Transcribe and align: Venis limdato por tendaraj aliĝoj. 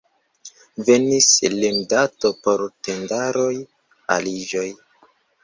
Venis 0.85 1.27
limdato 1.55 2.33
por 2.47 2.65
tendaraj 2.89 3.53
aliĝoj. 4.19 4.67